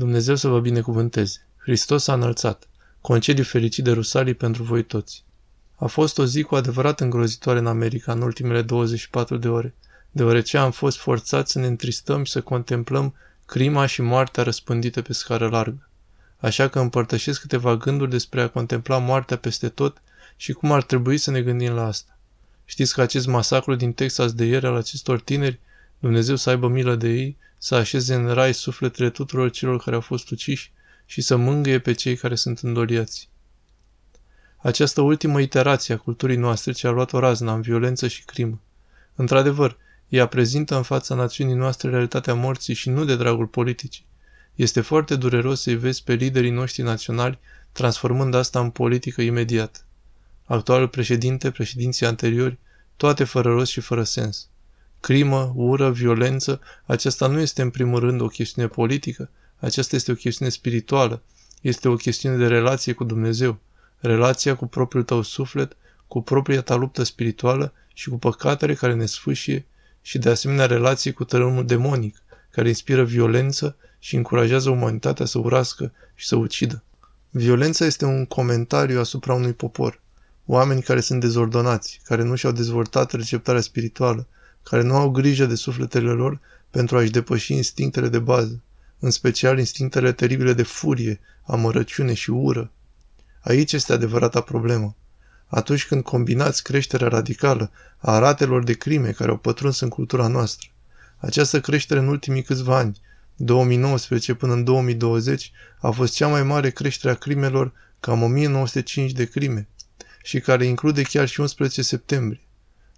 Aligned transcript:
Dumnezeu 0.00 0.34
să 0.34 0.48
vă 0.48 0.60
binecuvânteze. 0.60 1.46
Hristos 1.56 2.06
a 2.08 2.12
înălțat. 2.12 2.68
Concediu 3.00 3.44
fericit 3.44 3.84
de 3.84 3.90
Rusalii 3.90 4.34
pentru 4.34 4.62
voi 4.62 4.84
toți. 4.84 5.24
A 5.76 5.86
fost 5.86 6.18
o 6.18 6.24
zi 6.26 6.42
cu 6.42 6.54
adevărat 6.54 7.00
îngrozitoare 7.00 7.58
în 7.58 7.66
America 7.66 8.12
în 8.12 8.20
ultimele 8.20 8.62
24 8.62 9.36
de 9.36 9.48
ore, 9.48 9.74
deoarece 10.10 10.58
am 10.58 10.70
fost 10.70 10.98
forțați 10.98 11.52
să 11.52 11.58
ne 11.58 11.66
întristăm 11.66 12.24
și 12.24 12.32
să 12.32 12.40
contemplăm 12.40 13.14
crima 13.46 13.86
și 13.86 14.02
moartea 14.02 14.42
răspândită 14.42 15.02
pe 15.02 15.12
scară 15.12 15.48
largă. 15.48 15.88
Așa 16.38 16.68
că 16.68 16.80
împărtășesc 16.80 17.40
câteva 17.40 17.76
gânduri 17.76 18.10
despre 18.10 18.42
a 18.42 18.48
contempla 18.48 18.98
moartea 18.98 19.36
peste 19.36 19.68
tot 19.68 20.02
și 20.36 20.52
cum 20.52 20.72
ar 20.72 20.82
trebui 20.82 21.16
să 21.16 21.30
ne 21.30 21.42
gândim 21.42 21.72
la 21.72 21.86
asta. 21.86 22.18
Știți 22.64 22.94
că 22.94 23.00
acest 23.00 23.26
masacru 23.26 23.74
din 23.74 23.92
Texas 23.92 24.32
de 24.32 24.44
ieri 24.44 24.66
al 24.66 24.74
acestor 24.74 25.20
tineri, 25.20 25.60
Dumnezeu 26.00 26.36
să 26.36 26.50
aibă 26.50 26.68
milă 26.68 26.94
de 26.94 27.08
ei, 27.08 27.36
să 27.58 27.74
așeze 27.74 28.14
în 28.14 28.32
rai 28.32 28.54
sufletele 28.54 29.10
tuturor 29.10 29.50
celor 29.50 29.82
care 29.82 29.94
au 29.94 30.00
fost 30.00 30.30
uciși 30.30 30.72
și 31.06 31.20
să 31.20 31.36
mângâie 31.36 31.78
pe 31.78 31.92
cei 31.92 32.16
care 32.16 32.34
sunt 32.34 32.58
îndoliați. 32.58 33.28
Această 34.56 35.00
ultimă 35.00 35.40
iterație 35.40 35.94
a 35.94 35.98
culturii 35.98 36.36
noastre 36.36 36.72
ce 36.72 36.86
a 36.86 36.90
luat 36.90 37.12
o 37.12 37.18
razna 37.18 37.54
în 37.54 37.60
violență 37.60 38.08
și 38.08 38.24
crimă. 38.24 38.60
Într-adevăr, 39.14 39.76
ea 40.08 40.26
prezintă 40.26 40.76
în 40.76 40.82
fața 40.82 41.14
națiunii 41.14 41.54
noastre 41.54 41.90
realitatea 41.90 42.34
morții 42.34 42.74
și 42.74 42.88
nu 42.88 43.04
de 43.04 43.16
dragul 43.16 43.46
politicii. 43.46 44.06
Este 44.54 44.80
foarte 44.80 45.16
dureros 45.16 45.60
să-i 45.60 45.76
vezi 45.76 46.02
pe 46.02 46.14
liderii 46.14 46.50
noștri 46.50 46.82
naționali 46.82 47.38
transformând 47.72 48.34
asta 48.34 48.60
în 48.60 48.70
politică 48.70 49.22
imediat. 49.22 49.86
Actualul 50.44 50.88
președinte, 50.88 51.50
președinții 51.50 52.06
anteriori, 52.06 52.58
toate 52.96 53.24
fără 53.24 53.52
rost 53.52 53.70
și 53.70 53.80
fără 53.80 54.02
sens. 54.02 54.48
Crimă, 55.00 55.52
ură, 55.54 55.90
violență, 55.90 56.60
aceasta 56.84 57.26
nu 57.26 57.40
este 57.40 57.62
în 57.62 57.70
primul 57.70 57.98
rând 57.98 58.20
o 58.20 58.26
chestiune 58.26 58.68
politică, 58.68 59.30
aceasta 59.58 59.96
este 59.96 60.10
o 60.12 60.14
chestiune 60.14 60.50
spirituală, 60.50 61.22
este 61.60 61.88
o 61.88 61.94
chestiune 61.94 62.36
de 62.36 62.46
relație 62.46 62.92
cu 62.92 63.04
Dumnezeu, 63.04 63.58
relația 63.98 64.56
cu 64.56 64.66
propriul 64.66 65.04
tău 65.04 65.22
suflet, 65.22 65.76
cu 66.08 66.22
propria 66.22 66.60
ta 66.60 66.74
luptă 66.74 67.02
spirituală 67.02 67.72
și 67.94 68.08
cu 68.08 68.18
păcatele 68.18 68.74
care 68.74 68.94
ne 68.94 69.06
sfâșie 69.06 69.66
și 70.02 70.18
de 70.18 70.30
asemenea 70.30 70.66
relație 70.66 71.10
cu 71.10 71.24
tărâmul 71.24 71.66
demonic, 71.66 72.22
care 72.50 72.68
inspiră 72.68 73.04
violență 73.04 73.76
și 73.98 74.16
încurajează 74.16 74.70
umanitatea 74.70 75.26
să 75.26 75.38
urască 75.38 75.92
și 76.14 76.26
să 76.26 76.36
ucidă. 76.36 76.82
Violența 77.30 77.84
este 77.84 78.04
un 78.04 78.26
comentariu 78.26 79.00
asupra 79.00 79.34
unui 79.34 79.52
popor. 79.52 80.00
Oameni 80.46 80.82
care 80.82 81.00
sunt 81.00 81.20
dezordonați, 81.20 82.00
care 82.04 82.22
nu 82.22 82.34
și-au 82.34 82.52
dezvoltat 82.52 83.12
receptarea 83.12 83.60
spirituală, 83.60 84.26
care 84.62 84.82
nu 84.82 84.96
au 84.96 85.10
grijă 85.10 85.46
de 85.46 85.54
sufletele 85.54 86.10
lor 86.10 86.40
pentru 86.70 86.96
a-și 86.96 87.10
depăși 87.10 87.52
instinctele 87.52 88.08
de 88.08 88.18
bază, 88.18 88.62
în 88.98 89.10
special 89.10 89.58
instinctele 89.58 90.12
teribile 90.12 90.52
de 90.52 90.62
furie, 90.62 91.20
amărăciune 91.42 92.14
și 92.14 92.30
ură. 92.30 92.70
Aici 93.40 93.72
este 93.72 93.92
adevărata 93.92 94.40
problemă. 94.40 94.96
Atunci 95.46 95.86
când 95.86 96.02
combinați 96.02 96.62
creșterea 96.62 97.08
radicală 97.08 97.70
a 97.98 98.18
ratelor 98.18 98.64
de 98.64 98.72
crime 98.72 99.10
care 99.10 99.30
au 99.30 99.36
pătruns 99.36 99.80
în 99.80 99.88
cultura 99.88 100.26
noastră, 100.26 100.68
această 101.18 101.60
creștere 101.60 102.00
în 102.00 102.08
ultimii 102.08 102.42
câțiva 102.42 102.76
ani, 102.76 103.00
2019 103.36 104.34
până 104.34 104.52
în 104.52 104.64
2020, 104.64 105.52
a 105.80 105.90
fost 105.90 106.14
cea 106.14 106.28
mai 106.28 106.42
mare 106.42 106.70
creștere 106.70 107.12
a 107.12 107.16
crimelor 107.16 107.72
cam 108.00 108.22
1905 108.22 109.12
de 109.12 109.24
crime 109.24 109.68
și 110.22 110.40
care 110.40 110.64
include 110.64 111.02
chiar 111.02 111.28
și 111.28 111.40
11 111.40 111.82
septembrie. 111.82 112.40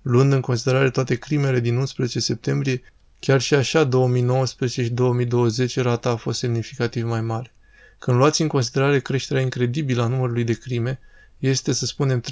Luând 0.03 0.33
în 0.33 0.41
considerare 0.41 0.91
toate 0.91 1.14
crimele 1.14 1.61
din 1.61 1.77
11 1.77 2.20
septembrie, 2.20 2.83
chiar 3.19 3.41
și 3.41 3.55
așa 3.55 3.84
2019 3.84 4.83
și 4.83 4.91
2020 4.91 5.78
rata 5.78 6.11
a 6.11 6.17
fost 6.17 6.39
semnificativ 6.39 7.05
mai 7.05 7.20
mare. 7.20 7.53
Când 7.98 8.17
luați 8.17 8.42
în 8.42 8.48
considerare 8.48 9.00
creșterea 9.00 9.42
incredibilă 9.42 10.03
a 10.03 10.06
numărului 10.06 10.45
de 10.45 10.53
crime, 10.53 11.00
este 11.39 11.73
să 11.73 11.86
spunem 11.86 12.20
30% 12.20 12.25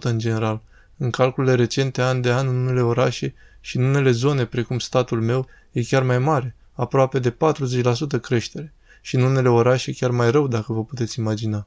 în 0.00 0.18
general, 0.18 0.60
în 0.96 1.10
calculele 1.10 1.54
recente 1.54 2.02
an 2.02 2.20
de 2.20 2.32
an 2.32 2.48
în 2.48 2.56
unele 2.56 2.80
orașe 2.80 3.34
și 3.60 3.76
în 3.76 3.82
unele 3.84 4.10
zone, 4.10 4.44
precum 4.44 4.78
statul 4.78 5.20
meu, 5.20 5.48
e 5.72 5.82
chiar 5.82 6.02
mai 6.02 6.18
mare, 6.18 6.54
aproape 6.72 7.18
de 7.18 7.30
40% 7.30 8.20
creștere, 8.20 8.72
și 9.00 9.14
în 9.14 9.22
unele 9.22 9.48
orașe 9.48 9.92
chiar 9.92 10.10
mai 10.10 10.30
rău 10.30 10.48
dacă 10.48 10.72
vă 10.72 10.84
puteți 10.84 11.18
imagina. 11.18 11.66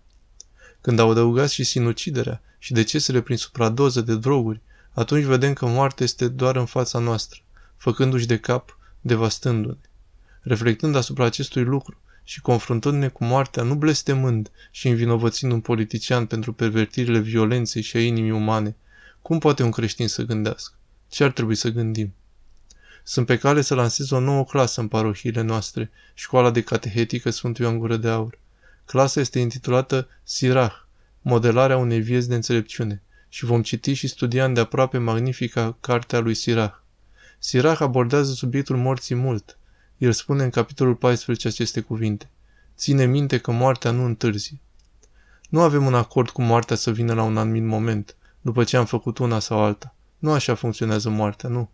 Când 0.81 1.00
adăugați 1.00 1.53
și 1.53 1.63
sinuciderea 1.63 2.41
și 2.57 2.73
decesele 2.73 3.22
prin 3.22 3.38
supradoză 3.38 4.01
de 4.01 4.16
droguri, 4.16 4.62
atunci 4.94 5.24
vedem 5.24 5.53
că 5.53 5.66
moartea 5.66 6.06
este 6.06 6.28
doar 6.28 6.56
în 6.56 6.66
fața 6.66 7.00
noastră, 7.00 7.40
făcându-și 7.78 8.28
de 8.28 8.40
cap, 8.40 8.78
devastându-ne. 9.02 9.90
Reflectând 10.41 10.96
asupra 10.96 11.25
acestui 11.25 11.63
lucru 11.63 11.97
și 12.24 12.41
confruntându-ne 12.41 13.07
cu 13.07 13.24
moartea, 13.24 13.63
nu 13.63 13.75
blestemând 13.75 14.51
și 14.72 14.88
învinovățind 14.88 15.51
un 15.51 15.62
politician 15.62 16.25
pentru 16.25 16.53
pervertirile 16.53 17.19
violenței 17.19 17.81
și 17.81 17.97
a 17.97 18.01
inimii 18.01 18.31
umane, 18.31 18.75
cum 19.22 19.40
poate 19.40 19.63
un 19.63 19.72
creștin 19.72 20.07
să 20.07 20.24
gândească? 20.24 20.74
Ce 21.09 21.24
ar 21.24 21.31
trebui 21.31 21.56
să 21.56 21.69
gândim? 21.69 22.13
Sunt 23.03 23.25
pe 23.25 23.38
cale 23.38 23.62
să 23.62 23.75
lansez 23.75 24.12
o 24.12 24.19
nouă 24.19 24.46
clasă 24.46 24.81
în 24.81 24.88
parohiile 24.88 25.41
noastre, 25.41 25.91
școala 26.13 26.51
de 26.51 26.62
catehetică 26.62 27.30
Sfântul 27.30 27.66
Ioan 27.66 27.78
Gură 27.78 27.97
de 27.97 28.07
Aur. 28.07 28.38
Clasa 28.85 29.19
este 29.19 29.40
intitulată 29.40 30.07
Sirah, 30.24 30.74
modelarea 31.22 31.78
unei 31.78 32.01
vieți 32.01 32.28
de 32.28 32.35
înțelepciune, 32.35 33.01
și 33.34 33.46
vom 33.46 33.62
citi 33.62 33.94
și 33.94 34.08
studia 34.08 34.47
de 34.47 34.59
aproape 34.59 34.97
magnifica 34.97 35.78
cartea 35.80 36.19
lui 36.19 36.34
Sirah. 36.34 36.74
Sirah 37.40 37.80
abordează 37.80 38.34
subiectul 38.34 38.78
morții 38.78 39.16
mult. 39.16 39.58
El 39.97 40.12
spune 40.12 40.44
în 40.44 40.50
capitolul 40.50 40.96
14 40.96 41.47
aceste 41.47 41.81
cuvinte. 41.81 42.30
Ține 42.78 43.06
minte 43.06 43.38
că 43.38 43.52
moartea 43.52 43.92
nu 43.92 44.06
întârzi. 44.06 44.59
Nu 45.50 45.62
avem 45.62 45.86
un 45.86 45.94
acord 45.94 46.30
cu 46.30 46.42
moartea 46.42 46.75
să 46.75 46.92
vină 46.92 47.14
la 47.14 47.24
un 47.24 47.38
anumit 47.38 47.64
moment, 47.64 48.16
după 48.42 48.64
ce 48.64 48.78
am 48.78 48.86
făcut 48.86 49.18
una 49.18 49.40
sau 49.40 49.59
alta. 49.59 49.96
Nu 50.18 50.31
așa 50.31 50.56
funcționează 50.56 51.09
moartea, 51.09 51.50
nu. 51.50 51.69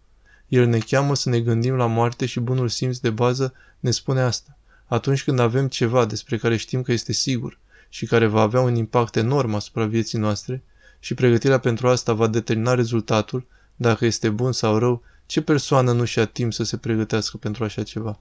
El 0.47 0.67
ne 0.67 0.79
cheamă 0.79 1.15
să 1.15 1.29
ne 1.29 1.39
gândim 1.39 1.75
la 1.75 1.85
moarte 1.85 2.25
și 2.25 2.39
bunul 2.39 2.69
simț 2.69 2.97
de 2.97 3.09
bază 3.09 3.53
ne 3.79 3.91
spune 3.91 4.21
asta. 4.21 4.57
Atunci 4.85 5.23
când 5.23 5.39
avem 5.39 5.67
ceva 5.67 6.05
despre 6.05 6.37
care 6.37 6.57
știm 6.57 6.81
că 6.81 6.91
este 6.91 7.13
sigur 7.13 7.59
și 7.89 8.05
care 8.05 8.25
va 8.25 8.41
avea 8.41 8.61
un 8.61 8.75
impact 8.75 9.15
enorm 9.15 9.53
asupra 9.53 9.85
vieții 9.85 10.19
noastre 10.19 10.63
și 10.99 11.13
pregătirea 11.13 11.59
pentru 11.59 11.87
asta 11.87 12.13
va 12.13 12.27
determina 12.27 12.73
rezultatul, 12.73 13.45
dacă 13.75 14.05
este 14.05 14.29
bun 14.29 14.51
sau 14.51 14.77
rău, 14.77 15.03
ce 15.25 15.41
persoană 15.41 15.91
nu 15.91 16.03
și-a 16.03 16.25
timp 16.25 16.53
să 16.53 16.63
se 16.63 16.77
pregătească 16.77 17.37
pentru 17.37 17.63
așa 17.63 17.83
ceva? 17.83 18.19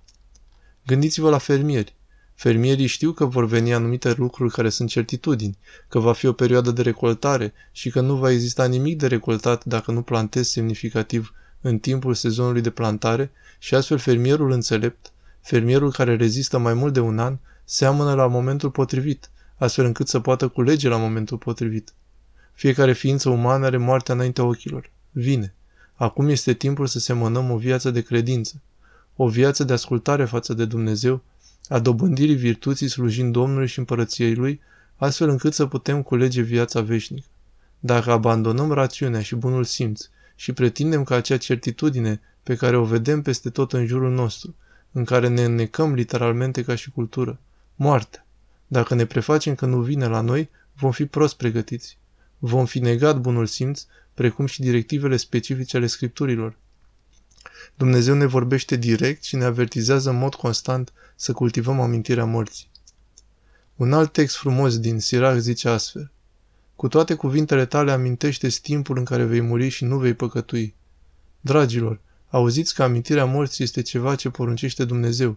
Gândiți-vă 0.86 1.30
la 1.30 1.38
fermieri. 1.38 1.94
Fermierii 2.34 2.86
știu 2.86 3.12
că 3.12 3.24
vor 3.24 3.46
veni 3.46 3.74
anumite 3.74 4.12
lucruri 4.12 4.52
care 4.52 4.68
sunt 4.68 4.88
certitudini, 4.88 5.58
că 5.88 5.98
va 5.98 6.12
fi 6.12 6.26
o 6.26 6.32
perioadă 6.32 6.70
de 6.70 6.82
recoltare 6.82 7.52
și 7.72 7.90
că 7.90 8.00
nu 8.00 8.14
va 8.14 8.30
exista 8.30 8.66
nimic 8.66 8.98
de 8.98 9.06
recoltat 9.06 9.64
dacă 9.64 9.92
nu 9.92 10.02
plantezi 10.02 10.50
semnificativ 10.50 11.34
în 11.60 11.78
timpul 11.78 12.14
sezonului 12.14 12.60
de 12.60 12.70
plantare 12.70 13.30
și 13.58 13.74
astfel 13.74 13.98
fermierul 13.98 14.50
înțelept, 14.50 15.12
fermierul 15.40 15.92
care 15.92 16.16
rezistă 16.16 16.58
mai 16.58 16.74
mult 16.74 16.92
de 16.92 17.00
un 17.00 17.18
an, 17.18 17.38
seamănă 17.64 18.14
la 18.14 18.26
momentul 18.26 18.70
potrivit, 18.70 19.30
astfel 19.58 19.84
încât 19.84 20.08
să 20.08 20.20
poată 20.20 20.48
culege 20.48 20.88
la 20.88 20.96
momentul 20.96 21.38
potrivit. 21.38 21.94
Fiecare 22.56 22.92
ființă 22.92 23.28
umană 23.28 23.66
are 23.66 23.76
moartea 23.76 24.14
înaintea 24.14 24.44
ochilor. 24.44 24.90
Vine. 25.10 25.54
Acum 25.94 26.28
este 26.28 26.52
timpul 26.52 26.86
să 26.86 26.98
semănăm 26.98 27.50
o 27.50 27.56
viață 27.56 27.90
de 27.90 28.00
credință, 28.00 28.60
o 29.16 29.28
viață 29.28 29.64
de 29.64 29.72
ascultare 29.72 30.24
față 30.24 30.54
de 30.54 30.64
Dumnezeu, 30.64 31.22
a 31.68 31.78
dobândirii 31.78 32.34
virtuții 32.34 32.88
slujind 32.88 33.32
Domnului 33.32 33.66
și 33.66 33.78
împărăției 33.78 34.34
Lui, 34.34 34.60
astfel 34.96 35.28
încât 35.28 35.54
să 35.54 35.66
putem 35.66 36.02
culege 36.02 36.40
viața 36.40 36.80
veșnică. 36.80 37.26
Dacă 37.78 38.10
abandonăm 38.10 38.72
rațiunea 38.72 39.22
și 39.22 39.34
bunul 39.34 39.64
simț 39.64 40.08
și 40.34 40.52
pretindem 40.52 41.04
că 41.04 41.14
acea 41.14 41.36
certitudine 41.36 42.20
pe 42.42 42.54
care 42.54 42.76
o 42.76 42.84
vedem 42.84 43.22
peste 43.22 43.50
tot 43.50 43.72
în 43.72 43.86
jurul 43.86 44.12
nostru, 44.12 44.54
în 44.92 45.04
care 45.04 45.28
ne 45.28 45.44
înnecăm 45.44 45.94
literalmente 45.94 46.62
ca 46.62 46.74
și 46.74 46.90
cultură, 46.90 47.38
moartea. 47.74 48.26
Dacă 48.66 48.94
ne 48.94 49.04
prefacem 49.04 49.54
că 49.54 49.66
nu 49.66 49.80
vine 49.80 50.06
la 50.06 50.20
noi, 50.20 50.48
vom 50.74 50.90
fi 50.90 51.06
prost 51.06 51.36
pregătiți. 51.36 51.98
Vom 52.46 52.66
fi 52.66 52.78
negat 52.78 53.20
bunul 53.20 53.46
simț, 53.46 53.84
precum 54.14 54.46
și 54.46 54.60
directivele 54.60 55.16
specifice 55.16 55.76
ale 55.76 55.86
scripturilor. 55.86 56.56
Dumnezeu 57.74 58.14
ne 58.14 58.26
vorbește 58.26 58.76
direct 58.76 59.22
și 59.22 59.36
ne 59.36 59.44
avertizează 59.44 60.10
în 60.10 60.16
mod 60.16 60.34
constant 60.34 60.92
să 61.16 61.32
cultivăm 61.32 61.80
amintirea 61.80 62.24
morții. 62.24 62.70
Un 63.76 63.92
alt 63.92 64.12
text 64.12 64.36
frumos 64.36 64.78
din 64.78 65.00
Sirach 65.00 65.38
zice 65.38 65.68
astfel. 65.68 66.10
Cu 66.76 66.88
toate 66.88 67.14
cuvintele 67.14 67.66
tale 67.66 67.90
amintește 67.90 68.48
timpul 68.48 68.98
în 68.98 69.04
care 69.04 69.24
vei 69.24 69.40
muri 69.40 69.68
și 69.68 69.84
nu 69.84 69.98
vei 69.98 70.14
păcătui. 70.14 70.74
Dragilor, 71.40 72.00
auziți 72.28 72.74
că 72.74 72.82
amintirea 72.82 73.24
morții 73.24 73.64
este 73.64 73.82
ceva 73.82 74.14
ce 74.14 74.30
poruncește 74.30 74.84
Dumnezeu. 74.84 75.36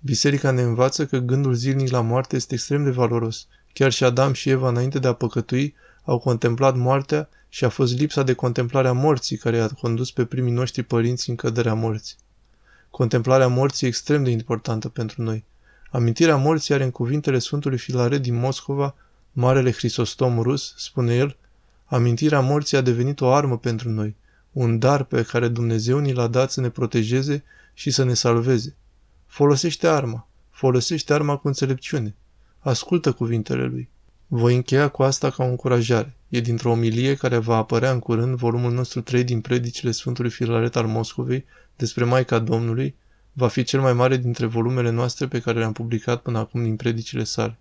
Biserica 0.00 0.50
ne 0.50 0.62
învață 0.62 1.06
că 1.06 1.18
gândul 1.18 1.54
zilnic 1.54 1.90
la 1.90 2.00
moarte 2.00 2.36
este 2.36 2.54
extrem 2.54 2.84
de 2.84 2.90
valoros. 2.90 3.46
Chiar 3.78 3.92
și 3.92 4.04
Adam 4.04 4.32
și 4.32 4.50
Eva, 4.50 4.68
înainte 4.68 4.98
de 4.98 5.08
a 5.08 5.12
păcătui, 5.12 5.74
au 6.04 6.18
contemplat 6.18 6.76
moartea 6.76 7.28
și 7.48 7.64
a 7.64 7.68
fost 7.68 7.98
lipsa 7.98 8.22
de 8.22 8.32
contemplare 8.32 8.88
a 8.88 8.92
morții 8.92 9.36
care 9.36 9.56
i-a 9.56 9.68
condus 9.68 10.10
pe 10.10 10.24
primii 10.24 10.52
noștri 10.52 10.82
părinți 10.82 11.30
în 11.30 11.36
căderea 11.36 11.74
morții. 11.74 12.16
Contemplarea 12.90 13.48
morții 13.48 13.86
e 13.86 13.88
extrem 13.88 14.24
de 14.24 14.30
importantă 14.30 14.88
pentru 14.88 15.22
noi. 15.22 15.44
Amintirea 15.90 16.36
morții 16.36 16.74
are 16.74 16.84
în 16.84 16.90
cuvintele 16.90 17.38
Sfântului 17.38 17.78
Filaret 17.78 18.22
din 18.22 18.34
Moscova, 18.34 18.94
Marele 19.32 19.72
Hristostom 19.72 20.40
rus, 20.40 20.74
spune 20.76 21.14
el, 21.14 21.36
amintirea 21.84 22.40
morții 22.40 22.76
a 22.76 22.80
devenit 22.80 23.20
o 23.20 23.32
armă 23.32 23.58
pentru 23.58 23.88
noi, 23.90 24.16
un 24.52 24.78
dar 24.78 25.04
pe 25.04 25.22
care 25.22 25.48
Dumnezeu 25.48 25.98
ni 25.98 26.12
l-a 26.12 26.26
dat 26.26 26.50
să 26.50 26.60
ne 26.60 26.68
protejeze 26.68 27.44
și 27.74 27.90
să 27.90 28.04
ne 28.04 28.14
salveze. 28.14 28.76
Folosește 29.26 29.88
arma, 29.88 30.28
folosește 30.50 31.12
arma 31.12 31.36
cu 31.36 31.46
înțelepciune. 31.46 32.14
Ascultă 32.58 33.12
cuvintele 33.12 33.64
lui. 33.64 33.88
Voi 34.26 34.54
încheia 34.54 34.88
cu 34.88 35.02
asta 35.02 35.30
ca 35.30 35.44
o 35.44 35.46
încurajare. 35.46 36.16
E 36.28 36.40
dintr-o 36.40 36.70
omilie 36.70 37.14
care 37.14 37.38
va 37.38 37.56
apărea 37.56 37.90
în 37.90 37.98
curând 37.98 38.36
volumul 38.36 38.72
nostru 38.72 39.00
3 39.00 39.24
din 39.24 39.40
predicile 39.40 39.90
Sfântului 39.90 40.30
Filaret 40.30 40.76
al 40.76 40.86
Moscovei 40.86 41.44
despre 41.76 42.04
Maica 42.04 42.38
Domnului, 42.38 42.94
va 43.32 43.48
fi 43.48 43.62
cel 43.62 43.80
mai 43.80 43.92
mare 43.92 44.16
dintre 44.16 44.46
volumele 44.46 44.90
noastre 44.90 45.26
pe 45.26 45.40
care 45.40 45.58
le-am 45.58 45.72
publicat 45.72 46.22
până 46.22 46.38
acum 46.38 46.62
din 46.62 46.76
predicile 46.76 47.24
sale. 47.24 47.58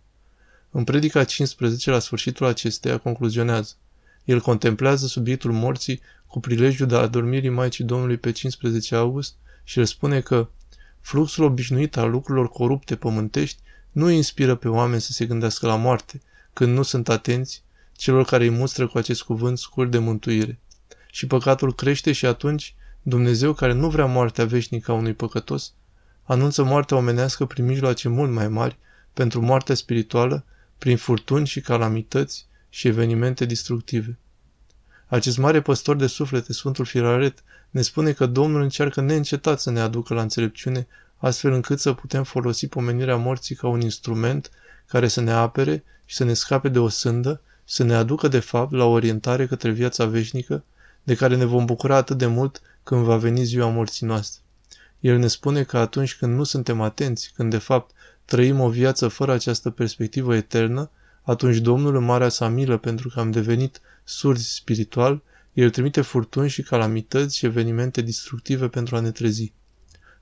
În 0.71 0.83
predica 0.83 1.23
15, 1.23 1.91
la 1.91 1.99
sfârșitul 1.99 2.45
acesteia, 2.45 2.97
concluzionează. 2.97 3.73
El 4.25 4.41
contemplează 4.41 5.07
subiectul 5.07 5.51
morții 5.51 6.01
cu 6.27 6.39
prilejul 6.39 6.87
de 6.87 6.95
adormirii 6.95 7.49
Maicii 7.49 7.83
Domnului 7.83 8.17
pe 8.17 8.31
15 8.31 8.95
august 8.95 9.35
și 9.63 9.79
el 9.79 9.85
spune 9.85 10.21
că 10.21 10.47
fluxul 10.99 11.43
obișnuit 11.43 11.97
al 11.97 12.09
lucrurilor 12.09 12.49
corupte 12.49 12.95
pământești 12.95 13.59
nu 13.97 14.09
inspiră 14.09 14.55
pe 14.55 14.67
oameni 14.67 15.01
să 15.01 15.11
se 15.11 15.25
gândească 15.25 15.67
la 15.67 15.75
moarte, 15.75 16.21
când 16.53 16.73
nu 16.73 16.83
sunt 16.83 17.09
atenți 17.09 17.63
celor 17.91 18.25
care 18.25 18.43
îi 18.43 18.49
mustră 18.49 18.87
cu 18.87 18.97
acest 18.97 19.23
cuvânt 19.23 19.57
scurt 19.57 19.91
de 19.91 19.97
mântuire. 19.97 20.59
Și 21.11 21.27
păcatul 21.27 21.73
crește 21.73 22.11
și 22.11 22.25
atunci 22.25 22.75
Dumnezeu, 23.01 23.53
care 23.53 23.73
nu 23.73 23.89
vrea 23.89 24.05
moartea 24.05 24.45
veșnică 24.45 24.91
a 24.91 24.93
unui 24.93 25.13
păcătos, 25.13 25.73
anunță 26.23 26.63
moartea 26.63 26.97
omenească 26.97 27.45
prin 27.45 27.65
mijloace 27.65 28.09
mult 28.09 28.31
mai 28.31 28.47
mari 28.47 28.77
pentru 29.13 29.41
moartea 29.41 29.75
spirituală, 29.75 30.45
prin 30.77 30.97
furtuni 30.97 31.47
și 31.47 31.61
calamități 31.61 32.45
și 32.69 32.87
evenimente 32.87 33.45
destructive. 33.45 34.17
Acest 35.07 35.37
mare 35.37 35.61
păstor 35.61 35.95
de 35.95 36.07
suflete, 36.07 36.53
Sfântul 36.53 36.85
Firaret, 36.85 37.43
ne 37.69 37.81
spune 37.81 38.11
că 38.11 38.25
Domnul 38.25 38.61
încearcă 38.61 39.01
neîncetat 39.01 39.59
să 39.59 39.71
ne 39.71 39.79
aducă 39.79 40.13
la 40.13 40.21
înțelepciune, 40.21 40.87
astfel 41.17 41.51
încât 41.51 41.79
să 41.79 41.93
putem 41.93 42.23
folosi 42.23 42.67
pomenirea 42.67 43.15
morții 43.15 43.55
ca 43.55 43.67
un 43.67 43.81
instrument 43.81 44.51
care 44.87 45.07
să 45.07 45.21
ne 45.21 45.31
apere 45.31 45.83
și 46.05 46.15
să 46.15 46.23
ne 46.23 46.33
scape 46.33 46.69
de 46.69 46.79
o 46.79 46.87
sândă 46.89 47.41
și 47.65 47.75
să 47.75 47.83
ne 47.83 47.95
aducă 47.95 48.27
de 48.27 48.39
fapt 48.39 48.71
la 48.71 48.85
orientare 48.85 49.47
către 49.47 49.69
viața 49.69 50.05
veșnică, 50.05 50.63
de 51.03 51.15
care 51.15 51.35
ne 51.35 51.45
vom 51.45 51.65
bucura 51.65 51.95
atât 51.95 52.17
de 52.17 52.25
mult 52.25 52.61
când 52.83 53.03
va 53.03 53.17
veni 53.17 53.43
ziua 53.43 53.69
morții 53.69 54.05
noastre. 54.05 54.41
El 54.99 55.17
ne 55.17 55.27
spune 55.27 55.63
că 55.63 55.77
atunci 55.77 56.15
când 56.15 56.35
nu 56.35 56.43
suntem 56.43 56.81
atenți, 56.81 57.31
când 57.35 57.49
de 57.49 57.57
fapt 57.57 57.91
trăim 58.25 58.59
o 58.59 58.69
viață 58.69 59.07
fără 59.07 59.31
această 59.31 59.69
perspectivă 59.69 60.35
eternă, 60.35 60.89
atunci 61.21 61.57
Domnul 61.57 61.95
în 61.95 62.03
marea 62.03 62.29
sa 62.29 62.47
milă 62.47 62.77
pentru 62.77 63.09
că 63.09 63.19
am 63.19 63.31
devenit 63.31 63.81
surzi 64.03 64.53
spiritual, 64.53 65.21
El 65.53 65.69
trimite 65.69 66.01
furtuni 66.01 66.49
și 66.49 66.61
calamități 66.61 67.37
și 67.37 67.45
evenimente 67.45 68.01
destructive 68.01 68.67
pentru 68.67 68.95
a 68.95 68.99
ne 68.99 69.11
trezi. 69.11 69.53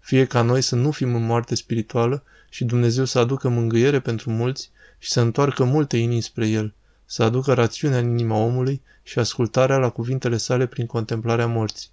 Fie 0.06 0.26
ca 0.26 0.42
noi 0.42 0.62
să 0.62 0.76
nu 0.76 0.92
fim 0.92 1.16
în 1.16 1.26
moarte 1.26 1.56
spirituală 1.56 2.24
și 2.50 2.64
Dumnezeu 2.64 3.06
să 3.06 3.20
aducă 3.20 3.50
mângâiere 3.50 4.00
pentru 4.00 4.30
mulți 4.30 4.72
și 4.98 5.12
să 5.12 5.22
întoarcă 5.22 5.64
multe 5.64 5.98
inimi 5.98 6.22
spre 6.22 6.48
El, 6.48 6.74
să 7.06 7.24
aducă 7.24 7.54
rațiunea 7.54 7.98
în 7.98 8.10
inima 8.10 8.38
omului 8.38 8.82
și 9.04 9.20
ascultarea 9.20 9.78
la 9.78 9.90
cuvintele 9.90 10.38
sale 10.38 10.66
prin 10.66 10.86
contemplarea 10.86 11.48
morții. 11.48 11.90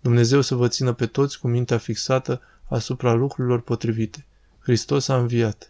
Dumnezeu 0.00 0.40
să 0.40 0.54
vă 0.54 0.68
țină 0.68 0.92
pe 0.92 1.06
toți 1.06 1.38
cu 1.38 1.48
mintea 1.48 1.78
fixată 1.78 2.40
asupra 2.68 3.12
lucrurilor 3.12 3.60
potrivite. 3.60 4.26
Hristos 4.58 5.08
a 5.08 5.16
înviat. 5.16 5.69